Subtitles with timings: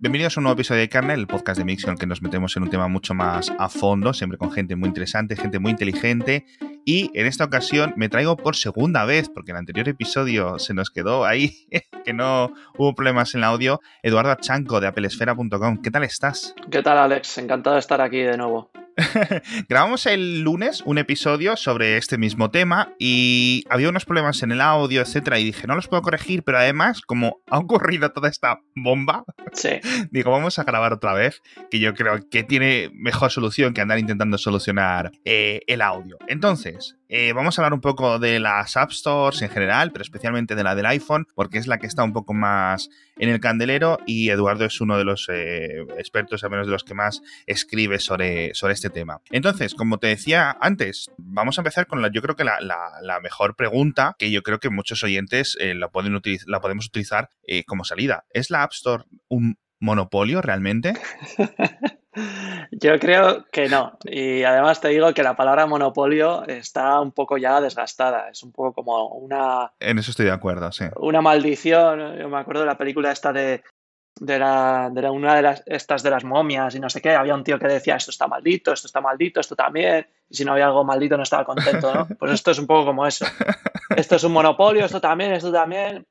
[0.00, 2.22] Bienvenidos a un nuevo episodio de Kernel, el podcast de Mix en el que nos
[2.22, 5.72] metemos en un tema mucho más a fondo, siempre con gente muy interesante, gente muy
[5.72, 6.46] inteligente.
[6.84, 10.72] Y en esta ocasión me traigo por segunda vez, porque en el anterior episodio se
[10.72, 11.66] nos quedó ahí,
[12.04, 15.82] que no hubo problemas en el audio, Eduardo Chanco de apelesfera.com.
[15.82, 16.54] ¿Qué tal estás?
[16.70, 17.38] ¿Qué tal, Alex?
[17.38, 18.70] Encantado de estar aquí de nuevo.
[19.68, 24.60] Grabamos el lunes un episodio sobre este mismo tema y había unos problemas en el
[24.60, 28.60] audio, etcétera, y dije, no los puedo corregir, pero además, como ha ocurrido toda esta
[28.74, 29.24] bomba,
[30.10, 33.98] digo, vamos a grabar otra vez, que yo creo que tiene mejor solución que andar
[33.98, 36.16] intentando solucionar eh, el audio.
[36.26, 40.54] Entonces, eh, vamos a hablar un poco de las App Stores en general, pero especialmente
[40.54, 43.98] de la del iPhone, porque es la que está un poco más en el candelero
[44.06, 47.98] y Eduardo es uno de los eh, expertos, al menos de los que más escribe
[47.98, 49.22] sobre, sobre este tema.
[49.30, 53.56] Entonces, como te decía antes, vamos a empezar con la, yo creo que la, mejor
[53.56, 57.30] pregunta, que yo creo que muchos oyentes eh, la, pueden la podemos utilizar
[57.66, 58.26] como salida.
[58.30, 60.94] ¿Es la App Store un monopolio realmente?
[62.70, 63.98] Yo creo que no.
[64.04, 68.28] Y además te digo que la palabra monopolio está un poco ya desgastada.
[68.30, 69.72] Es un poco como una.
[69.80, 70.84] En eso estoy de acuerdo, sí.
[70.96, 72.18] Una maldición.
[72.18, 73.62] Yo me acuerdo de la película esta de.
[74.20, 77.36] De, la, de una de las estas de las momias y no sé qué, había
[77.36, 80.54] un tío que decía esto está maldito, esto está maldito, esto también, y si no
[80.54, 82.08] había algo maldito no estaba contento, ¿no?
[82.18, 83.26] Pues esto es un poco como eso.
[83.94, 86.04] Esto es un monopolio, esto también, esto también,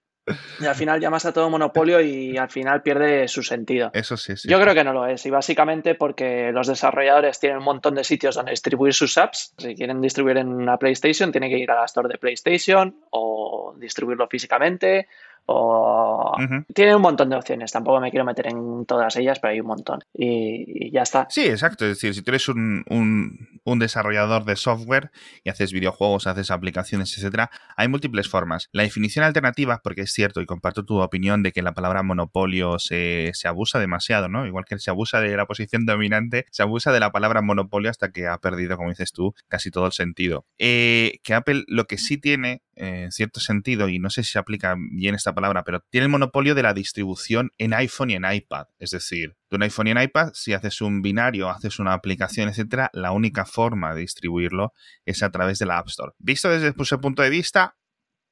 [0.59, 3.92] y al final llamas a todo monopolio y al final pierde su sentido.
[3.94, 4.50] Eso sí, sí.
[4.50, 5.25] Yo creo que no lo es.
[5.25, 9.53] Y básicamente porque los desarrolladores tienen un montón de sitios donde distribuir sus apps.
[9.58, 13.73] Si quieren distribuir en una PlayStation, tienen que ir a la store de PlayStation o
[13.78, 15.08] distribuirlo físicamente
[15.49, 16.35] o
[16.73, 17.71] tiene un montón de opciones.
[17.71, 19.99] Tampoco me quiero meter en todas ellas, pero hay un montón.
[20.13, 21.25] Y, ya está.
[21.29, 21.85] Sí, exacto.
[21.85, 25.11] Es decir, si tú eres un, un, desarrollador de software
[25.43, 28.69] y haces videojuegos, haces aplicaciones, etcétera, hay múltiples formas.
[28.73, 32.77] La definición alternativa, porque es cierto y comparto tu opinión de que la palabra monopolio
[32.79, 34.45] se, se abusa demasiado, ¿no?
[34.45, 38.11] Igual que se abusa de la posición dominante, se abusa de la palabra monopolio hasta
[38.11, 40.45] que ha perdido, como dices tú, casi todo el sentido.
[40.57, 44.39] Eh, que Apple lo que sí tiene en cierto sentido, y no sé si se
[44.39, 48.26] aplica bien esta palabra, pero tiene el monopolio de la distribución en iPhone y en
[48.32, 48.67] iPad.
[48.80, 52.49] Es decir, de un iPhone y en iPad, si haces un binario, haces una aplicación,
[52.49, 54.73] etcétera, la única forma de distribuirlo
[55.05, 56.14] es a través de la App Store.
[56.20, 57.77] Visto desde ese punto de vista,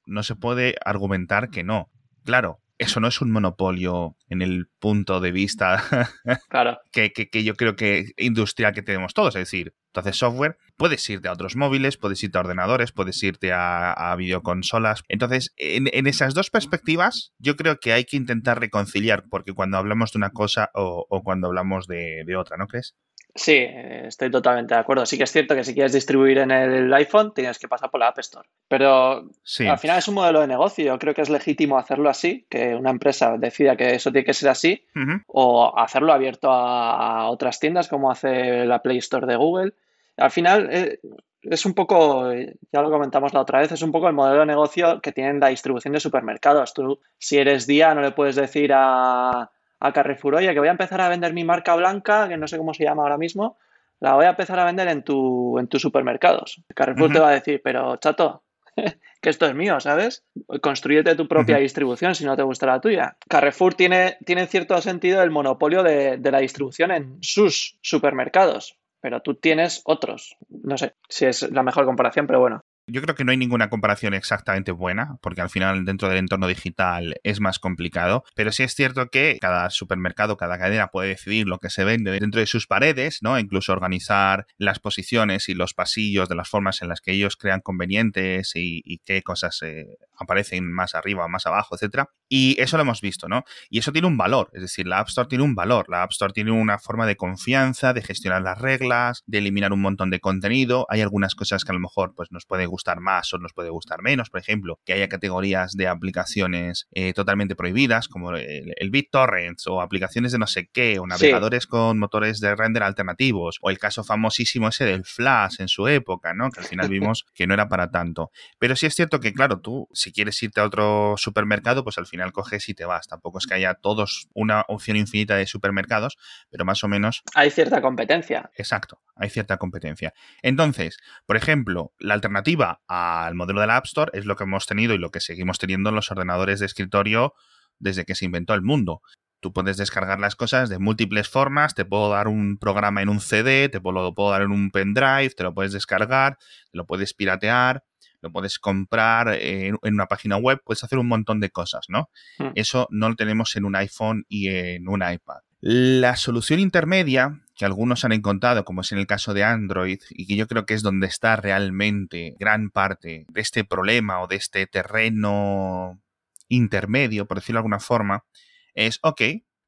[0.05, 1.91] no se puede argumentar que no.
[2.23, 5.81] Claro, eso no es un monopolio en el punto de vista
[6.49, 6.77] claro.
[6.91, 9.35] que, que, yo creo que industrial que tenemos todos.
[9.35, 13.21] Es decir, tú haces software, puedes irte a otros móviles, puedes irte a ordenadores, puedes
[13.23, 15.03] irte a, videoconsolas.
[15.07, 20.11] Entonces, en, esas dos perspectivas, yo creo que hay que intentar reconciliar, porque cuando hablamos
[20.11, 22.95] de una cosa o, cuando hablamos de, de otra, ¿no crees?
[23.37, 25.05] Sí, estoy totalmente de acuerdo.
[25.05, 27.99] Sí que es cierto que si quieres distribuir en el iPhone tienes que pasar por
[27.99, 28.47] la App Store.
[28.69, 29.29] Pero
[29.67, 30.85] al final es un modelo de negocio.
[30.85, 34.33] Yo creo que es legítimo hacerlo así, que una empresa decida que eso tiene que
[34.33, 34.85] ser así,
[35.27, 39.73] o hacerlo abierto a, otras tiendas como hace la Play Store de Google.
[40.15, 40.99] Al final eh,
[41.41, 44.45] es un poco, ya lo comentamos la otra vez, es un poco el modelo de
[44.45, 46.73] negocio que tienen la distribución de supermercados.
[46.73, 50.71] Tú, si eres día, no le puedes decir a a Carrefour, oye, que voy a
[50.71, 53.57] empezar a vender mi marca blanca, que no sé cómo se llama ahora mismo,
[53.99, 56.61] la voy a empezar a vender en, tu, en tus supermercados.
[56.75, 58.43] Carrefour te va a decir, pero chato,
[59.21, 60.25] que esto es mío, ¿sabes?
[60.61, 63.17] Construyete tu propia distribución si no te gusta la tuya.
[63.29, 68.77] Carrefour tiene, tiene en cierto sentido el monopolio de, de la distribución en sus supermercados,
[69.01, 70.37] pero tú tienes otros.
[70.49, 72.63] No sé si es la mejor comparación, pero bueno.
[72.87, 76.47] Yo creo que no hay ninguna comparación exactamente buena, porque al final dentro del entorno
[76.47, 81.47] digital es más complicado, pero sí es cierto que cada supermercado, cada cadena puede decidir
[81.47, 83.39] lo que se vende dentro de sus paredes, ¿no?
[83.39, 87.61] Incluso organizar las posiciones y los pasillos de las formas en las que ellos crean
[87.61, 92.09] convenientes y, qué cosas eh, aparecen más arriba, más abajo, etcétera.
[92.29, 93.45] Y eso lo hemos visto, ¿no?
[93.69, 96.11] Y eso tiene un valor, es decir, la App Store tiene un valor, la App
[96.11, 100.19] Store tiene una forma de confianza, de gestionar las reglas, de eliminar un montón de
[100.19, 100.85] contenido.
[100.89, 103.69] Hay algunas cosas que a lo mejor pues nos puede gustar más o nos puede
[103.69, 104.29] gustar menos.
[104.29, 110.31] Por ejemplo, que haya categorías de aplicaciones eh, totalmente prohibidas, como el, BitTorrent o aplicaciones
[110.31, 114.67] de no sé qué, o navegadores con motores de render alternativos, o el caso famosísimo
[114.67, 116.49] ese del Flash en su época, ¿no?
[116.51, 118.31] Que al final vimos que no era para tanto.
[118.59, 122.07] Pero sí es cierto que, claro, tú, si quieres irte a otro supermercado, pues al
[122.07, 123.07] final coges y te vas.
[123.07, 126.17] Tampoco es que haya todos una opción infinita de supermercados,
[126.49, 127.23] pero más o menos.
[127.33, 128.49] Hay cierta competencia.
[128.55, 130.13] Exacto, hay cierta competencia.
[130.41, 134.65] Entonces, por ejemplo, la alternativa al modelo de la App Store es lo que hemos
[134.65, 137.33] tenido y lo que seguimos teniendo en los ordenadores de escritorio
[137.79, 139.01] desde que se inventó el mundo.
[139.39, 143.19] Tú puedes descargar las cosas de múltiples formas, te puedo dar un programa en un
[143.19, 146.37] CD, te lo puedo dar en un pendrive, te lo puedes descargar,
[146.71, 147.83] te lo puedes piratear,
[148.21, 152.09] lo puedes comprar en, una página web, puedes hacer un montón de cosas, ¿no?
[152.39, 152.53] Hmm.
[152.55, 155.41] Eso no lo tenemos en un iPhone y en un iPad.
[155.61, 160.27] La solución intermedia que algunos han encontrado, como es en el caso de Android, y
[160.27, 164.35] que yo creo que es donde está realmente gran parte de este problema o de
[164.35, 166.01] este terreno
[166.49, 168.25] intermedio, por decirlo de alguna forma,
[168.73, 169.21] es, ok,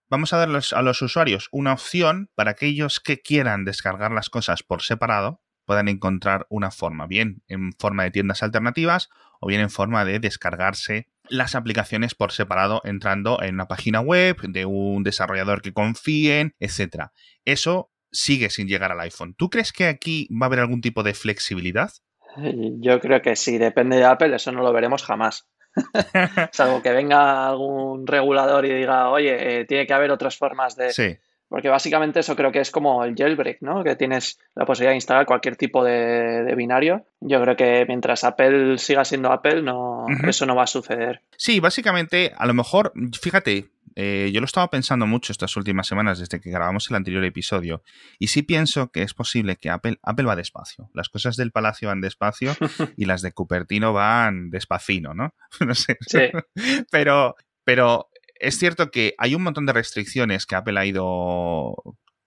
[0.09, 4.63] vamos a darles a los usuarios una opción para aquellos que quieran descargar las cosas
[4.63, 9.69] por separado, puedan encontrar una forma, bien en forma de tiendas alternativas o bien en
[9.69, 15.61] forma de descargarse las aplicaciones por separado entrando en una página web de un desarrollador
[15.61, 17.11] que confíen, etcétera.
[17.45, 19.35] Eso sigue sin llegar al iPhone.
[19.35, 21.91] ¿Tú crees que aquí va a haber algún tipo de flexibilidad?
[22.79, 25.47] Yo creo que sí, depende de Apple, eso no lo veremos jamás.
[26.53, 30.91] Salvo que venga algún regulador y diga, oye, eh, tiene que haber otras formas de,
[30.91, 31.17] sí.
[31.49, 33.83] Porque básicamente eso creo que es como el jailbreak, ¿no?
[33.83, 37.05] Que tienes la posibilidad de instalar cualquier tipo de, binario.
[37.21, 41.21] Yo creo que mientras Apple siga siendo Apple, no, eso no va a suceder.
[41.37, 42.91] Sí, básicamente, a lo mejor,
[43.21, 47.23] fíjate, eh, yo lo estaba pensando mucho estas últimas semanas desde que grabamos el anterior
[47.23, 47.81] episodio
[48.19, 50.91] y sí pienso que es posible que Apple, Apple va despacio.
[50.93, 52.55] Las cosas del Palacio van despacio
[52.95, 55.33] y las de Cupertino van despacino, ¿no?
[55.65, 55.97] no sé.
[56.01, 56.29] Sí.
[56.91, 61.75] pero, pero es cierto que hay un montón de restricciones que Apple ha ido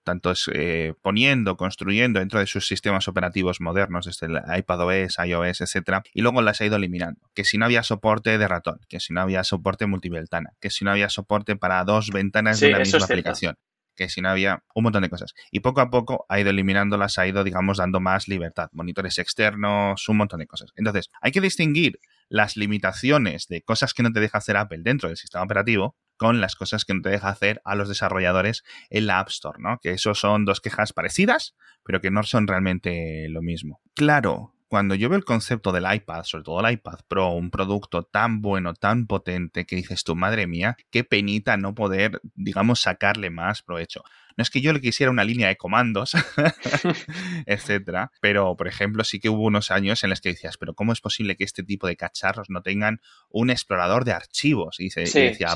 [0.03, 6.03] tanto eh, poniendo, construyendo dentro de sus sistemas operativos modernos, desde el iPadOS, iOS, etcétera,
[6.13, 7.21] y luego las ha ido eliminando.
[7.35, 10.85] Que si no había soporte de ratón, que si no había soporte multiventana, que si
[10.85, 13.55] no había soporte para dos ventanas de una misma aplicación
[13.95, 15.33] que si no había un montón de cosas.
[15.51, 18.69] Y poco a poco ha ido eliminándolas, ha ido, digamos, dando más libertad.
[18.73, 20.71] Monitores externos, un montón de cosas.
[20.75, 21.99] Entonces, hay que distinguir
[22.29, 26.39] las limitaciones de cosas que no te deja hacer Apple dentro del sistema operativo con
[26.39, 29.79] las cosas que no te deja hacer a los desarrolladores en la App Store, ¿no?
[29.81, 33.81] Que eso son dos quejas parecidas, pero que no son realmente lo mismo.
[33.95, 38.03] Claro, cuando yo veo el concepto del iPad, sobre todo el iPad Pro, un producto
[38.03, 43.29] tan bueno, tan potente, que dices tú, madre mía, qué penita no poder, digamos, sacarle
[43.29, 44.01] más provecho.
[44.37, 46.13] No es que yo le quisiera una línea de comandos,
[47.45, 50.93] etcétera, pero por ejemplo, sí que hubo unos años en los que decías, pero ¿cómo
[50.93, 54.79] es posible que este tipo de cacharros no tengan un explorador de archivos?
[54.79, 55.53] Y, se, decía,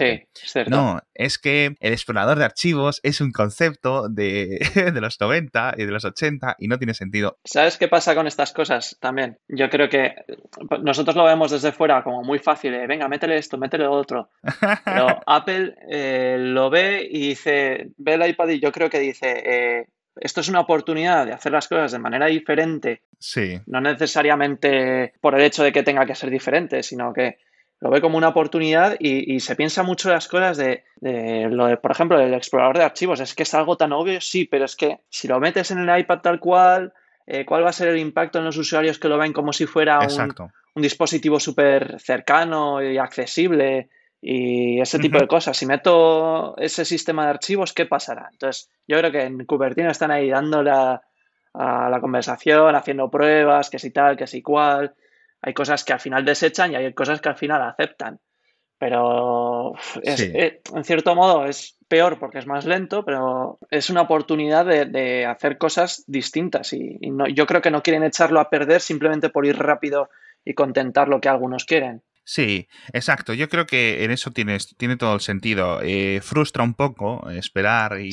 [0.68, 4.60] no, es que el explorador de archivos es un concepto de,
[4.94, 7.38] de los 90 y de los 80 y no tiene sentido.
[7.44, 9.38] ¿Sabes qué pasa con estas cosas también?
[9.48, 10.16] Yo creo que
[10.81, 14.30] nosotros lo vemos desde fuera como muy fácil, venga, métele esto, métele otro.
[14.83, 19.44] Pero Apple eh, lo ve y dice, ve el iPad y yo creo que dice,
[19.46, 23.04] eh, esto es una oportunidad de hacer las cosas de manera diferente.
[23.20, 23.62] Sí.
[23.68, 27.38] No necesariamente por el hecho de que tenga que ser diferente, sino que
[27.80, 31.92] lo ve como una oportunidad y, se piensa mucho las cosas de, lo de, por
[31.92, 33.20] ejemplo, el explorador de archivos.
[33.20, 36.00] Es que es algo tan obvio, sí, pero es que si lo metes en el
[36.00, 36.94] iPad tal cual,
[37.28, 39.68] eh, ¿cuál va a ser el impacto en los usuarios que lo ven como si
[39.68, 40.36] fuera un,
[40.74, 43.90] un, dispositivo súper cercano y accesible?
[44.27, 45.56] Y ese tipo de cosas.
[45.56, 48.27] Si meto ese sistema de archivos, ¿qué pasará?
[48.31, 51.00] Entonces, yo creo que en Cupertino están ahí dándole a,
[51.54, 54.95] la conversación, haciendo pruebas, que si tal, que si cual.
[55.44, 58.19] Hay cosas que al final desechan y hay cosas que al final aceptan.
[58.80, 64.66] Pero eh, en cierto modo es peor porque es más lento, pero es una oportunidad
[64.66, 66.74] de, hacer cosas distintas.
[66.74, 70.10] Y, no, yo creo que no quieren echarlo a perder simplemente por ir rápido
[70.44, 72.01] y contentar lo que algunos quieren.
[72.27, 73.36] Sí, exacto.
[73.36, 75.80] Yo creo que en eso tienes, tiene todo el sentido.
[75.83, 78.09] Eh, frustra un poco esperar y,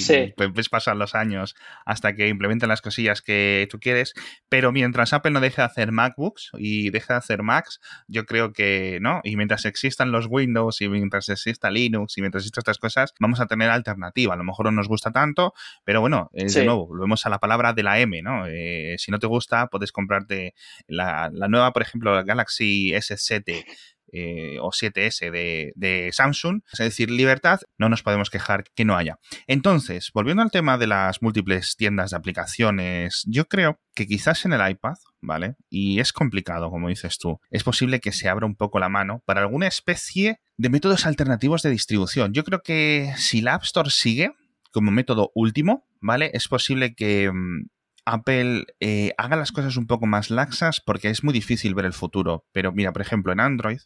[0.52, 1.54] ves pasar los años
[1.86, 4.12] hasta que implementen las cosillas que tú quieres,
[4.50, 8.52] pero mientras Apple no deje de hacer MacBooks y deje de hacer Macs, yo creo
[8.52, 9.22] que, ¿no?
[9.24, 13.40] Y mientras existan los Windows y mientras exista Linux y mientras existan estas cosas, vamos
[13.40, 14.34] a tener alternativa.
[14.34, 17.72] A lo mejor no nos gusta tanto, pero bueno, de nuevo, volvemos a la palabra
[17.72, 18.46] de la M, ¿no?
[18.46, 20.54] Eh, si no te gusta, puedes comprarte
[20.86, 23.64] la, la nueva, por ejemplo, la Galaxy S7
[24.12, 29.18] eh, o 7S de, Samsung, es decir, libertad, no nos podemos quejar que no haya.
[29.46, 34.52] Entonces, volviendo al tema de las múltiples tiendas de aplicaciones, yo creo que quizás en
[34.52, 35.56] el iPad, ¿vale?
[35.70, 39.22] Y es complicado, como dices tú, es posible que se abra un poco la mano
[39.24, 42.32] para alguna especie de métodos alternativos de distribución.
[42.32, 44.32] Yo creo que si la App Store sigue
[44.72, 46.30] como método último, ¿vale?
[46.34, 47.66] Es posible que mm,
[48.04, 51.92] Apple eh, haga las cosas un poco más laxas porque es muy difícil ver el
[51.92, 52.46] futuro.
[52.52, 53.80] Pero mira, por ejemplo, en Android,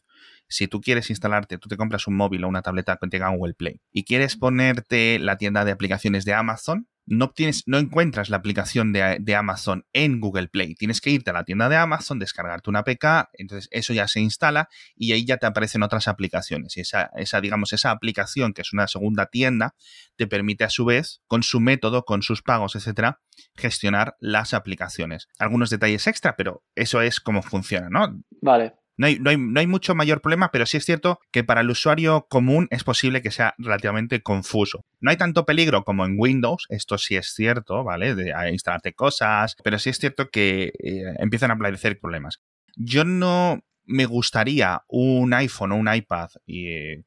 [0.49, 3.55] si tú quieres instalarte, tú te compras un móvil o una tableta que tenga Google
[3.55, 8.37] Play y quieres ponerte la tienda de aplicaciones de Amazon, no, tienes, no encuentras la
[8.37, 10.75] aplicación de, Amazon en Google Play.
[10.75, 14.21] Tienes que irte a la tienda de Amazon, descargarte una APK, entonces eso ya se
[14.21, 16.77] instala y ahí ya te aparecen otras aplicaciones.
[16.77, 19.75] Y esa, esa, digamos, esa aplicación, que es una segunda tienda,
[20.17, 23.21] te permite a su vez, con su método, con sus pagos, etcétera,
[23.55, 25.29] gestionar las aplicaciones.
[25.39, 28.21] Algunos detalles extra, pero eso es cómo funciona, ¿no?
[28.43, 28.75] Vale.
[28.97, 32.27] No hay, no, hay, mucho mayor problema, pero sí es cierto que para el usuario
[32.31, 34.85] común es posible que sea relativamente confuso.
[35.01, 38.15] No hay tanto peligro como en Windows, esto sí es cierto, ¿vale?
[38.15, 42.41] De instalarte cosas, pero sí es cierto que eh, empiezan a aparecer problemas.
[42.75, 47.03] Yo no me gustaría un iPhone o un iPad eh,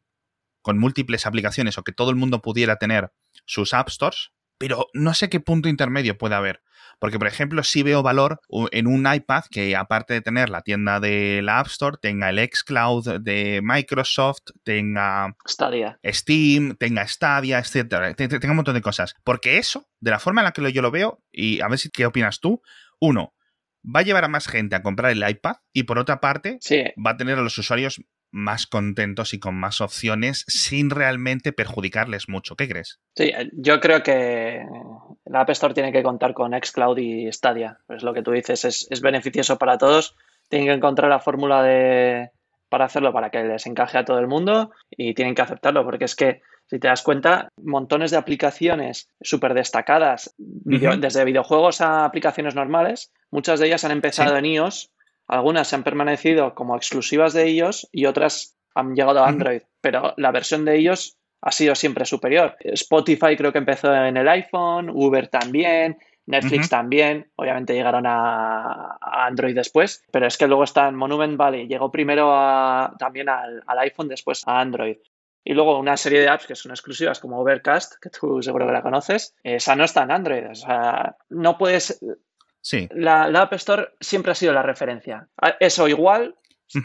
[0.62, 3.12] con múltiples aplicaciones o que todo el mundo pudiera tener
[3.46, 6.62] sus App Stores, pero no sé qué punto intermedio puede haber.
[7.00, 11.00] Porque, por ejemplo, sí veo valor en un iPad que, aparte de tener la tienda
[11.00, 15.98] de la App Store, tenga el xCloud de Microsoft, tenga Stadia.
[16.06, 18.14] Steam, tenga Stadia, etcétera.
[18.16, 19.16] Tenga un montón de cosas.
[19.24, 21.90] Porque eso, de la forma en la que yo lo veo, y a ver si
[21.90, 22.62] qué opinas tú,
[23.00, 23.34] uno,
[23.84, 26.60] va a llevar a más gente a comprar el iPad y por otra parte
[26.98, 32.30] va a tener a los usuarios más contentos y con más opciones sin realmente perjudicarles
[32.30, 32.56] mucho.
[32.56, 33.00] ¿Qué crees?
[33.16, 34.64] Sí, eh, yo creo que
[35.26, 37.80] la App Store tiene que contar con Xcloud y Stadia.
[37.88, 40.16] Pues lo que tú dices es, beneficioso para todos.
[40.50, 42.32] Tienen que encontrar la fórmula de,
[42.70, 46.06] para hacerlo para que les encaje a todo el mundo y tienen que aceptarlo porque
[46.06, 52.54] es que si te das cuenta, montones de aplicaciones súper destacadas, desde videojuegos a aplicaciones
[52.54, 54.92] normales, muchas de ellas han empezado en iOS
[55.30, 60.14] algunas se han permanecido como exclusivas de ellos y otras han llegado a Android, pero
[60.18, 62.58] la versión de ellos ha sido siempre superior.
[62.60, 69.56] Spotify creo que empezó en el iPhone, Uber también, Netflix también, obviamente llegaron a, Android
[69.56, 72.28] después, pero es que luego está en Monument Valley, llegó primero
[73.00, 74.98] también al, iPhone, después a Android.
[75.44, 78.74] Y luego una serie de apps que son exclusivas como Overcast, que tú seguro que
[78.74, 80.52] la conoces, esa no está en Android.
[80.52, 82.00] O sea, no puedes
[82.62, 82.88] Sí.
[82.92, 85.28] La, App Store siempre ha sido la referencia.
[85.60, 86.36] Eso igual,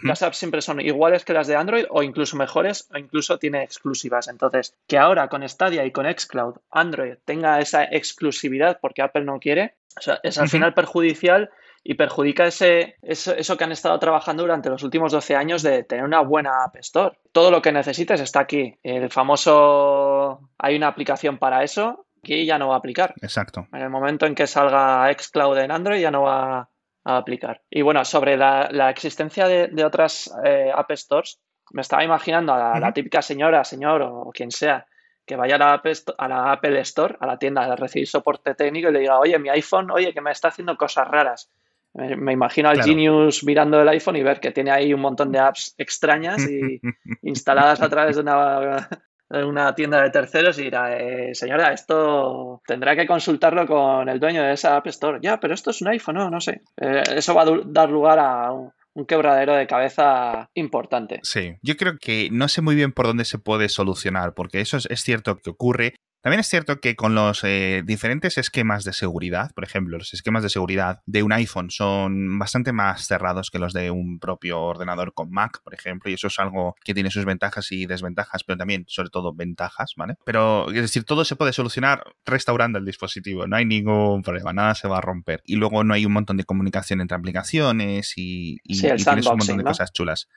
[0.03, 3.63] las apps siempre son iguales que las de Android o incluso mejores o incluso tiene
[3.63, 4.29] exclusivas.
[4.29, 9.39] Entonces, que ahora con Stadia y con Xcloud Android tenga esa exclusividad porque Apple no
[9.41, 9.75] quiere,
[10.23, 11.51] es al final perjudicial
[11.87, 15.85] y perjudica ese, eso, eso, que han estado trabajando durante los últimos 12 años de
[15.85, 17.19] tener una buena App Store.
[17.31, 18.79] Todo lo que necesites está aquí.
[18.83, 23.15] El famoso, hay una aplicación para eso aquí ya no va a aplicar.
[23.21, 23.69] Exacto.
[23.73, 26.69] En el momento en que salga Xcloud en Android ya no va
[27.05, 27.63] a aplicar.
[27.71, 31.39] Y bueno, sobre la, existencia de, otras eh, App Stores,
[31.73, 34.87] me estaba imaginando a la, típica señora, señor o quien sea,
[35.27, 35.83] que vaya a la,
[36.19, 39.39] a la, Apple Store, a la tienda, a recibir soporte técnico y le diga, oye,
[39.39, 41.51] mi iPhone, oye, que me está haciendo cosas raras.
[41.95, 45.39] Me, imagino al Genius mirando el iPhone y ver que tiene ahí un montón de
[45.39, 46.81] apps extrañas y
[47.23, 48.89] instaladas a través de una,
[49.31, 54.43] una tienda de terceros y dirá, eh, señora, esto tendrá que consultarlo con el dueño
[54.43, 55.19] de esa App Store.
[55.23, 56.63] Ya, pero esto es un iPhone, no, no sé.
[56.81, 61.21] Eh, eso va a dar lugar a un, un quebradero de cabeza importante.
[61.23, 64.77] Sí, yo creo que no sé muy bien por dónde se puede solucionar, porque eso
[64.77, 69.51] es, cierto que ocurre, también es cierto que con los eh, diferentes esquemas de seguridad,
[69.55, 73.75] por ejemplo, los esquemas de seguridad de un iPhone son bastante más cerrados que los
[73.75, 77.27] de un propio ordenador con Mac, por ejemplo, y eso es algo que tiene sus
[77.27, 80.15] ventajas y desventajas, pero también, sobre todo, ventajas, ¿vale?
[80.25, 84.75] Pero, es decir, todo se puede solucionar restaurando el dispositivo, no hay ningún problema, nada
[84.75, 85.43] se va a romper.
[85.45, 89.65] Y luego no hay un montón de comunicación entre aplicaciones y, tienes un montón de
[89.65, 90.29] cosas chulas.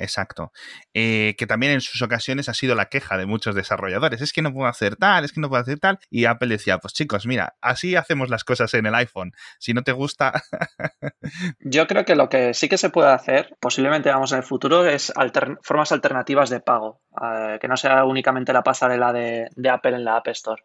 [0.00, 0.50] Exacto.
[0.94, 4.22] Eh, que también en sus ocasiones ha sido la queja de muchos desarrolladores.
[4.22, 5.98] Es que no puedo hacer tal, es que no puedo hacer tal.
[6.08, 9.32] Y Apple decía, pues chicos, mira, así hacemos las cosas en el iPhone.
[9.58, 10.42] Si no te gusta...
[11.60, 14.86] Yo creo que lo que sí que se puede hacer, posiblemente vamos en el futuro,
[14.86, 15.12] es
[15.60, 17.02] formas alternativas de pago.
[17.20, 20.62] Eh, que no sea únicamente la pasarela de, Apple en la App Store.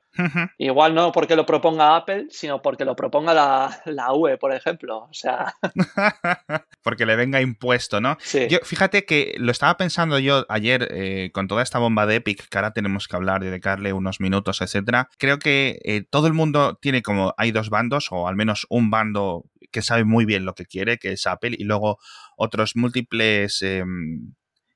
[0.59, 5.07] Igual no porque lo proponga Apple, sino porque lo proponga la, la UE, por ejemplo.
[5.09, 5.55] O sea...
[6.83, 8.17] porque le venga impuesto, ¿no?
[8.19, 8.47] Sí.
[8.47, 12.47] Yo, fíjate que lo estaba pensando yo ayer eh, con toda esta bomba de Epic,
[12.47, 15.09] que ahora tenemos que hablar, dedicarle unos minutos, etcétera.
[15.17, 18.91] Creo que eh, todo el mundo tiene como, hay dos bandos, o al menos un
[18.91, 21.97] bando que sabe muy bien lo que quiere, que es Apple, y luego
[22.37, 24.35] otros múltiples em,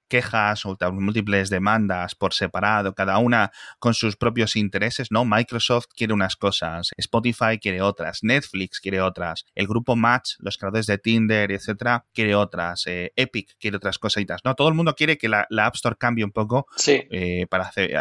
[0.09, 5.23] quejas o múltiples demandas por separado, cada una con sus propios intereses, ¿no?
[5.23, 10.87] Microsoft quiere unas cosas, Spotify quiere otras, Netflix quiere otras, el grupo Match, los creadores
[10.87, 14.55] de Tinder, etcétera, quiere otras, eh, Epic quiere otras cositas, ¿no?
[14.55, 17.95] Todo el mundo quiere que la, App Store cambie un poco eh, para eh,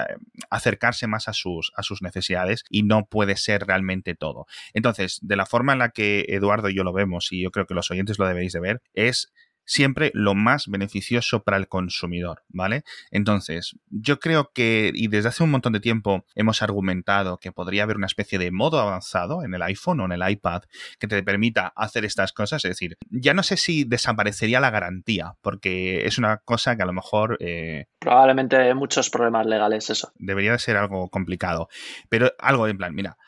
[0.50, 4.46] acercarse más a sus, a sus necesidades y no puede ser realmente todo.
[4.72, 7.66] Entonces, de la forma en la que Eduardo y yo lo vemos, y yo creo
[7.66, 9.32] que los oyentes lo debéis de ver, es
[9.68, 12.84] siempre lo más beneficioso para el consumidor, ¿vale?
[13.10, 17.82] Entonces, yo creo que, y desde hace un montón de tiempo hemos argumentado que podría
[17.82, 20.62] haber una especie de modo avanzado en el iPhone o en el iPad
[20.98, 25.34] que te permita hacer estas cosas, es decir, ya no sé si desaparecería la garantía,
[25.42, 27.36] porque es una cosa que a lo mejor...
[27.40, 30.12] Eh, Probablemente muchos problemas legales eso.
[30.16, 31.68] Debería de ser algo complicado,
[32.08, 33.18] pero algo en plan, mira,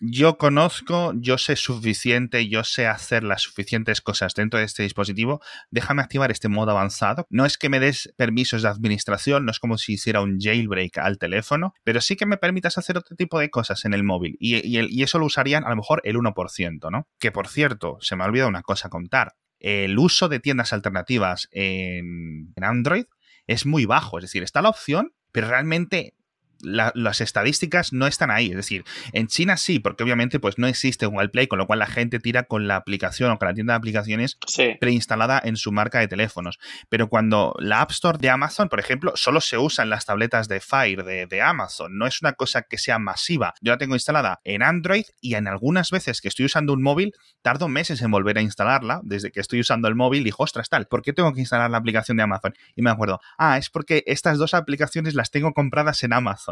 [0.00, 5.40] yo conozco, yo sé suficiente, yo sé hacer las suficientes cosas dentro de este dispositivo,
[5.70, 7.26] déjame activar este modo avanzado.
[7.30, 10.98] No es que me des permisos de administración, no es como si hiciera un jailbreak
[10.98, 14.36] al teléfono, pero sí que me permitas hacer otro tipo de cosas en el móvil.
[14.38, 17.06] Y, eso lo usarían a lo mejor el 1%, ¿no?
[17.18, 19.34] Que por cierto, se me ha olvidado una cosa contar.
[19.60, 23.04] El uso de tiendas alternativas en Android
[23.46, 26.15] es muy bajo, es decir, está la opción, pero realmente
[26.60, 28.50] las estadísticas no están ahí.
[28.50, 31.78] Es decir, en China sí, porque obviamente pues no existe Google Play, con lo cual
[31.78, 34.38] la gente tira con la aplicación o con la tienda de aplicaciones
[34.80, 36.58] preinstalada en su marca de teléfonos.
[36.88, 40.48] Pero cuando la App Store de Amazon, por ejemplo, solo se usa en las tabletas
[40.48, 43.54] de Fire de, de Amazon, no es una cosa que sea masiva.
[43.60, 47.12] Yo la tengo instalada en Android y en algunas veces que estoy usando un móvil,
[47.42, 49.00] tardo meses en volver a instalarla.
[49.02, 51.78] Desde que estoy usando el móvil, digo, ostras, tal, ¿por qué tengo que instalar la
[51.78, 52.54] aplicación de Amazon?
[52.74, 56.45] Y me acuerdo, ah, es porque estas dos aplicaciones las tengo compradas en Amazon.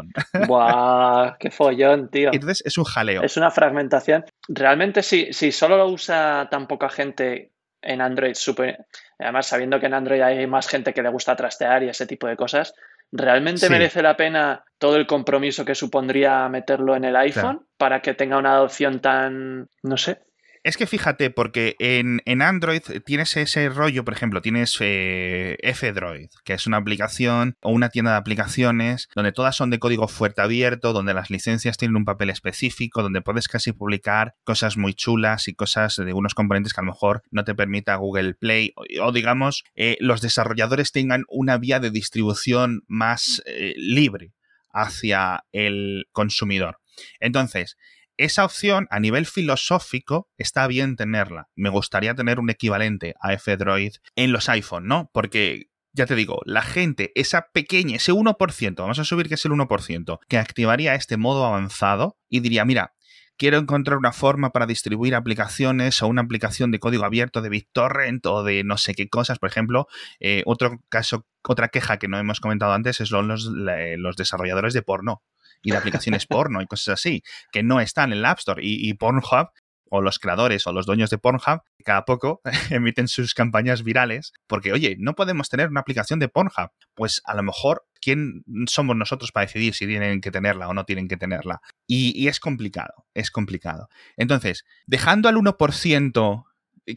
[0.47, 2.29] Buah, qué follón, tío.
[2.33, 3.23] Entonces es un jaleo.
[3.23, 4.25] Es una fragmentación.
[4.47, 8.85] Realmente, si, si solo lo usa tan poca gente en Android, super...
[9.19, 12.27] además sabiendo que en Android hay más gente que le gusta trastear y ese tipo
[12.27, 12.73] de cosas,
[13.11, 18.13] ¿realmente merece la pena todo el compromiso que supondría meterlo en el iPhone para que
[18.13, 20.23] tenga una adopción tan, no sé,
[20.65, 26.53] es que fíjate, porque en, Android tienes ese rollo, por ejemplo, tienes eh, F-Droid, que
[26.53, 30.91] es una aplicación o una tienda de aplicaciones donde todas son de código fuerte abierto,
[30.91, 35.53] donde las licencias tienen un papel específico, donde puedes casi publicar cosas muy chulas y
[35.53, 39.65] cosas de unos componentes que a lo mejor no te permita Google Play o, digamos,
[39.75, 44.33] eh, los desarrolladores tengan una vía de distribución más eh, libre
[44.73, 46.79] hacia el consumidor.
[47.19, 47.77] Entonces,
[48.17, 51.49] esa opción a nivel filosófico está bien tenerla.
[51.55, 55.09] Me gustaría tener un equivalente a F-Droid en los iPhone, ¿no?
[55.13, 59.45] Porque ya te digo, la gente, esa pequeña, ese 1%, vamos a subir que es
[59.45, 62.95] el 1%, que activaría este modo avanzado y diría, mira,
[63.37, 68.25] quiero encontrar una forma para distribuir aplicaciones o una aplicación de código abierto de BitTorrent
[68.25, 69.87] o de no sé qué cosas, por ejemplo,
[70.19, 74.81] eh, otro caso, otra queja que no hemos comentado antes es los, los desarrolladores de
[74.81, 75.23] porno
[75.65, 78.61] y de aplicaciones porno y cosas así, que no están en la App Store.
[78.63, 79.49] Y, Pornhub
[79.89, 84.71] o los creadores o los dueños de Pornhub cada poco emiten sus campañas virales porque,
[84.71, 86.69] oye, no podemos tener una aplicación de Pornhub.
[86.93, 90.85] Pues a lo mejor, ¿quién somos nosotros para decidir si tienen que tenerla o no
[90.85, 91.61] tienen que tenerla?
[91.87, 93.89] Y, y es complicado, es complicado.
[94.17, 96.45] Entonces, dejando al 1%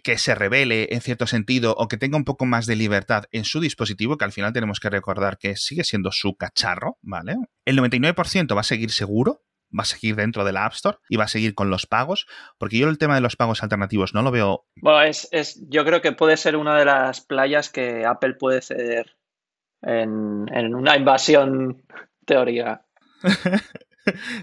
[0.03, 3.45] que se revele en cierto sentido o que tenga un poco más de libertad en
[3.45, 7.37] su dispositivo, que al final tenemos que recordar que sigue siendo su cacharro, ¿vale?
[7.65, 9.43] El 99% va a seguir seguro,
[9.77, 12.27] va a seguir dentro de la App Store y va a seguir con los pagos,
[12.59, 14.67] porque yo el tema de los pagos alternativos no lo veo.
[14.77, 18.61] Bueno, es, es yo creo que puede ser una de las playas que Apple puede
[18.61, 19.17] ceder
[19.83, 21.83] en, en una invasión
[22.27, 22.85] teórica.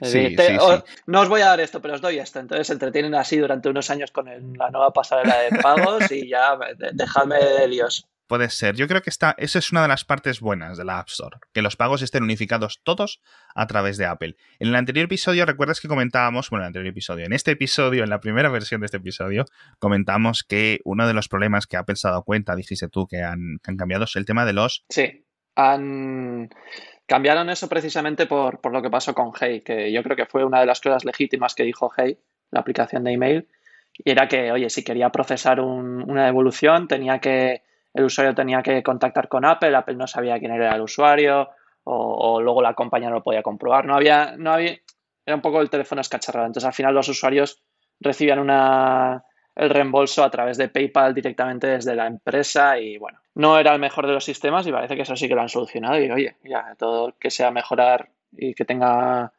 [1.05, 2.39] no os voy a dar esto, pero os doy esto.
[2.39, 6.57] Entonces se entretienen así durante unos años con la nueva pasarela de pagos y ya
[6.93, 8.07] dejadme de Dios.
[8.27, 8.75] Puede ser.
[8.75, 11.37] Yo creo que está, esa es una de las partes buenas de la App Store,
[11.53, 13.21] que los pagos estén unificados todos
[13.53, 14.35] a través de Apple.
[14.57, 18.03] En el anterior episodio, recuerdas que comentábamos, bueno, en el anterior episodio, en este episodio,
[18.03, 19.45] en la primera versión de este episodio,
[19.77, 23.21] comentamos que uno de los problemas que Apple se ha dado cuenta, dijiste tú, que
[23.21, 24.85] han, que han cambiado es el tema de los...
[24.89, 25.23] Sí,
[25.55, 26.49] han
[27.07, 30.59] Cambiaron eso precisamente por, lo que pasó con Hey, que yo creo que fue una
[30.59, 32.17] de las cosas legítimas que dijo Hey,
[32.51, 33.47] la aplicación de email,
[33.93, 37.61] y era que, oye, si quería procesar una devolución, tenía que,
[37.93, 41.49] el usuario tenía que contactar con Apple, Apple no sabía quién era el usuario,
[41.85, 43.85] o, luego la compañía no lo podía comprobar.
[43.85, 44.75] No había, no había,
[45.25, 46.47] era un poco el teléfono escacharrado.
[46.47, 47.61] Entonces, al final los usuarios
[47.99, 49.23] recibían una,
[49.55, 53.79] el reembolso a través de PayPal directamente desde la empresa y bueno, no era el
[53.79, 56.35] mejor de los sistemas y parece que eso sí que lo han solucionado y oye,
[56.43, 59.31] ya todo que sea mejorar y que tenga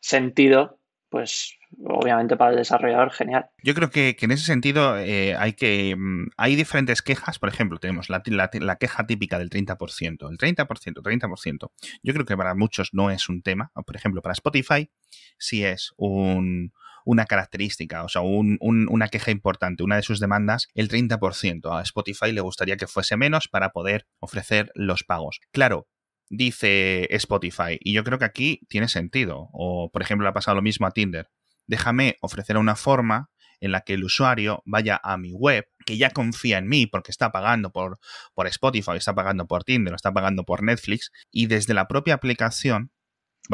[0.00, 0.78] sentido,
[1.08, 3.46] pues obviamente para el desarrollador genial.
[3.62, 7.78] Yo creo que, en ese sentido eh, hay que mm, hay diferentes quejas, por ejemplo,
[7.78, 11.70] tenemos la, la, queja típica del 30%, el 30%, 30%.
[12.02, 14.90] Yo creo que para muchos no es un tema, por ejemplo, para Spotify
[15.38, 16.72] sí es un,
[17.04, 21.78] una característica, o sea, una queja importante, una de sus demandas, el 30%.
[21.78, 25.40] A Spotify le gustaría que fuese menos para poder ofrecer los pagos.
[25.52, 25.88] Claro,
[26.28, 29.48] dice Spotify, y yo creo que aquí tiene sentido.
[29.52, 31.28] O, por ejemplo, ha pasado lo mismo a Tinder.
[31.66, 36.10] Déjame ofrecer una forma en la que el usuario vaya a mi web, que ya
[36.10, 37.98] confía en mí porque está pagando por,
[38.34, 42.90] por Spotify, está pagando por Tinder, está pagando por Netflix, y desde la propia aplicación...